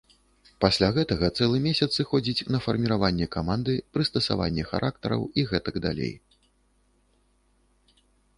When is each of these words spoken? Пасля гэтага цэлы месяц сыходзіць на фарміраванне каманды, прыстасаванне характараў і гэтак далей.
Пасля 0.63 0.87
гэтага 0.95 1.27
цэлы 1.37 1.57
месяц 1.65 1.87
сыходзіць 1.99 2.47
на 2.55 2.61
фарміраванне 2.67 3.27
каманды, 3.37 3.75
прыстасаванне 3.99 4.63
характараў 4.71 5.21
і 5.43 5.45
гэтак 5.53 5.75
далей. 5.85 6.17